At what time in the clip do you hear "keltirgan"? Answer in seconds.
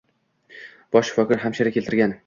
1.77-2.19